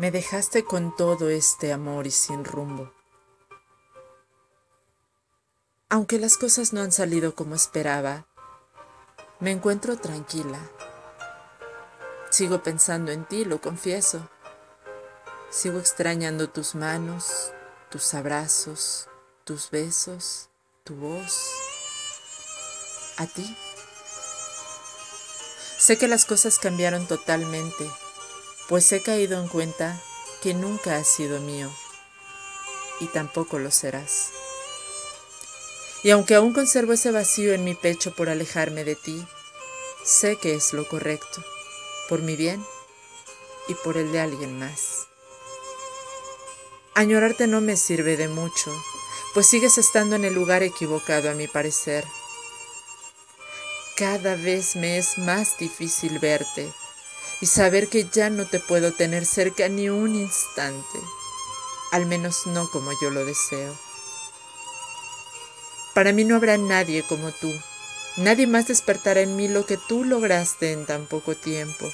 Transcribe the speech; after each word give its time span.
Me 0.00 0.10
dejaste 0.10 0.64
con 0.64 0.96
todo 0.96 1.28
este 1.28 1.74
amor 1.74 2.06
y 2.06 2.10
sin 2.10 2.42
rumbo. 2.42 2.90
Aunque 5.90 6.18
las 6.18 6.38
cosas 6.38 6.72
no 6.72 6.80
han 6.80 6.90
salido 6.90 7.34
como 7.34 7.54
esperaba, 7.54 8.26
me 9.40 9.50
encuentro 9.50 9.98
tranquila. 9.98 10.58
Sigo 12.30 12.62
pensando 12.62 13.12
en 13.12 13.26
ti, 13.26 13.44
lo 13.44 13.60
confieso. 13.60 14.26
Sigo 15.50 15.78
extrañando 15.78 16.48
tus 16.48 16.74
manos, 16.74 17.52
tus 17.90 18.14
abrazos, 18.14 19.06
tus 19.44 19.70
besos, 19.70 20.48
tu 20.82 20.94
voz. 20.94 21.46
A 23.18 23.26
ti. 23.26 23.54
Sé 25.76 25.98
que 25.98 26.08
las 26.08 26.24
cosas 26.24 26.58
cambiaron 26.58 27.06
totalmente 27.06 27.86
pues 28.70 28.92
he 28.92 29.02
caído 29.02 29.40
en 29.40 29.48
cuenta 29.48 30.00
que 30.40 30.54
nunca 30.54 30.96
has 30.96 31.08
sido 31.08 31.40
mío 31.40 31.68
y 33.00 33.06
tampoco 33.06 33.58
lo 33.58 33.72
serás. 33.72 34.30
Y 36.04 36.10
aunque 36.10 36.36
aún 36.36 36.52
conservo 36.52 36.92
ese 36.92 37.10
vacío 37.10 37.52
en 37.52 37.64
mi 37.64 37.74
pecho 37.74 38.14
por 38.14 38.28
alejarme 38.28 38.84
de 38.84 38.94
ti, 38.94 39.26
sé 40.04 40.36
que 40.36 40.54
es 40.54 40.72
lo 40.72 40.86
correcto, 40.86 41.44
por 42.08 42.22
mi 42.22 42.36
bien 42.36 42.64
y 43.66 43.74
por 43.74 43.96
el 43.96 44.12
de 44.12 44.20
alguien 44.20 44.56
más. 44.56 45.08
Añorarte 46.94 47.48
no 47.48 47.60
me 47.60 47.76
sirve 47.76 48.16
de 48.16 48.28
mucho, 48.28 48.72
pues 49.34 49.48
sigues 49.48 49.78
estando 49.78 50.14
en 50.14 50.24
el 50.24 50.34
lugar 50.34 50.62
equivocado 50.62 51.28
a 51.28 51.34
mi 51.34 51.48
parecer. 51.48 52.04
Cada 53.96 54.36
vez 54.36 54.76
me 54.76 54.96
es 54.96 55.18
más 55.18 55.58
difícil 55.58 56.20
verte 56.20 56.72
y 57.40 57.46
saber 57.46 57.88
que 57.88 58.04
ya 58.04 58.28
no 58.30 58.46
te 58.46 58.60
puedo 58.60 58.92
tener 58.92 59.24
cerca 59.24 59.68
ni 59.68 59.88
un 59.88 60.14
instante, 60.14 60.98
al 61.92 62.06
menos 62.06 62.46
no 62.46 62.70
como 62.70 62.90
yo 63.00 63.10
lo 63.10 63.24
deseo. 63.24 63.74
Para 65.94 66.12
mí 66.12 66.24
no 66.24 66.36
habrá 66.36 66.58
nadie 66.58 67.02
como 67.02 67.32
tú, 67.32 67.52
nadie 68.16 68.46
más 68.46 68.68
despertará 68.68 69.20
en 69.20 69.36
mí 69.36 69.48
lo 69.48 69.64
que 69.66 69.76
tú 69.76 70.04
lograste 70.04 70.72
en 70.72 70.86
tan 70.86 71.06
poco 71.06 71.34
tiempo. 71.34 71.90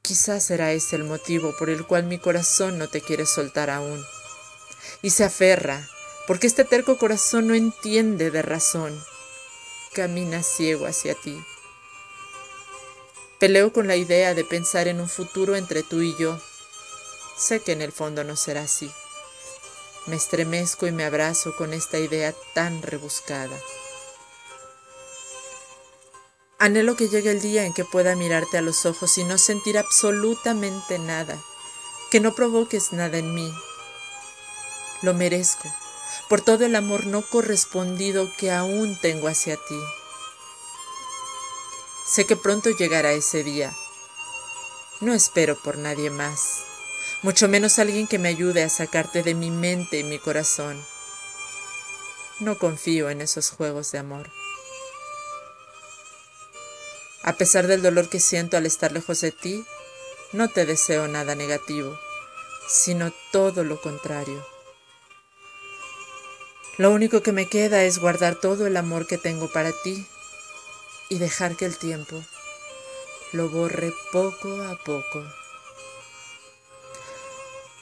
Quizás 0.00 0.44
será 0.44 0.72
ese 0.72 0.96
el 0.96 1.04
motivo 1.04 1.54
por 1.56 1.70
el 1.70 1.86
cual 1.86 2.04
mi 2.04 2.18
corazón 2.18 2.78
no 2.78 2.88
te 2.88 3.00
quiere 3.00 3.26
soltar 3.26 3.70
aún, 3.70 4.04
y 5.00 5.10
se 5.10 5.24
aferra, 5.24 5.88
porque 6.26 6.46
este 6.46 6.64
terco 6.64 6.98
corazón 6.98 7.48
no 7.48 7.54
entiende 7.54 8.30
de 8.30 8.42
razón, 8.42 8.98
camina 9.92 10.42
ciego 10.42 10.86
hacia 10.86 11.14
ti. 11.14 11.38
Peleo 13.42 13.72
con 13.72 13.88
la 13.88 13.96
idea 13.96 14.34
de 14.34 14.44
pensar 14.44 14.86
en 14.86 15.00
un 15.00 15.08
futuro 15.08 15.56
entre 15.56 15.82
tú 15.82 16.00
y 16.00 16.14
yo. 16.16 16.40
Sé 17.36 17.58
que 17.58 17.72
en 17.72 17.82
el 17.82 17.90
fondo 17.90 18.22
no 18.22 18.36
será 18.36 18.62
así. 18.62 18.88
Me 20.06 20.14
estremezco 20.14 20.86
y 20.86 20.92
me 20.92 21.04
abrazo 21.04 21.56
con 21.56 21.72
esta 21.72 21.98
idea 21.98 22.32
tan 22.54 22.82
rebuscada. 22.82 23.58
Anhelo 26.60 26.94
que 26.94 27.08
llegue 27.08 27.32
el 27.32 27.40
día 27.40 27.64
en 27.64 27.72
que 27.74 27.84
pueda 27.84 28.14
mirarte 28.14 28.58
a 28.58 28.62
los 28.62 28.86
ojos 28.86 29.18
y 29.18 29.24
no 29.24 29.36
sentir 29.38 29.76
absolutamente 29.76 31.00
nada, 31.00 31.36
que 32.12 32.20
no 32.20 32.36
provoques 32.36 32.92
nada 32.92 33.18
en 33.18 33.34
mí. 33.34 33.52
Lo 35.02 35.14
merezco, 35.14 35.68
por 36.28 36.42
todo 36.42 36.64
el 36.64 36.76
amor 36.76 37.06
no 37.06 37.22
correspondido 37.22 38.32
que 38.38 38.52
aún 38.52 38.96
tengo 39.00 39.26
hacia 39.26 39.56
ti. 39.56 39.80
Sé 42.12 42.26
que 42.26 42.36
pronto 42.36 42.68
llegará 42.68 43.12
ese 43.12 43.42
día. 43.42 43.74
No 45.00 45.14
espero 45.14 45.56
por 45.56 45.78
nadie 45.78 46.10
más, 46.10 46.58
mucho 47.22 47.48
menos 47.48 47.78
alguien 47.78 48.06
que 48.06 48.18
me 48.18 48.28
ayude 48.28 48.62
a 48.62 48.68
sacarte 48.68 49.22
de 49.22 49.34
mi 49.34 49.50
mente 49.50 50.00
y 50.00 50.04
mi 50.04 50.18
corazón. 50.18 50.78
No 52.38 52.58
confío 52.58 53.08
en 53.08 53.22
esos 53.22 53.48
juegos 53.48 53.92
de 53.92 53.98
amor. 54.00 54.30
A 57.22 57.32
pesar 57.32 57.66
del 57.66 57.80
dolor 57.80 58.10
que 58.10 58.20
siento 58.20 58.58
al 58.58 58.66
estar 58.66 58.92
lejos 58.92 59.22
de 59.22 59.32
ti, 59.32 59.64
no 60.32 60.50
te 60.50 60.66
deseo 60.66 61.08
nada 61.08 61.34
negativo, 61.34 61.98
sino 62.68 63.10
todo 63.30 63.64
lo 63.64 63.80
contrario. 63.80 64.46
Lo 66.76 66.90
único 66.90 67.22
que 67.22 67.32
me 67.32 67.48
queda 67.48 67.84
es 67.84 67.98
guardar 67.98 68.34
todo 68.34 68.66
el 68.66 68.76
amor 68.76 69.06
que 69.06 69.16
tengo 69.16 69.50
para 69.50 69.72
ti 69.82 70.06
y 71.12 71.18
dejar 71.18 71.56
que 71.56 71.66
el 71.66 71.76
tiempo 71.76 72.24
lo 73.32 73.50
borre 73.50 73.92
poco 74.12 74.62
a 74.62 74.78
poco. 74.82 75.22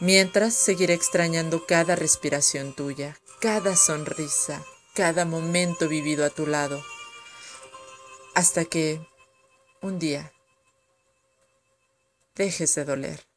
Mientras 0.00 0.52
seguiré 0.52 0.94
extrañando 0.94 1.64
cada 1.64 1.94
respiración 1.94 2.72
tuya, 2.72 3.16
cada 3.40 3.76
sonrisa, 3.76 4.64
cada 4.94 5.26
momento 5.26 5.86
vivido 5.86 6.24
a 6.24 6.30
tu 6.30 6.48
lado, 6.48 6.82
hasta 8.34 8.64
que 8.64 9.00
un 9.80 10.00
día 10.00 10.32
dejes 12.34 12.74
de 12.74 12.84
doler. 12.84 13.29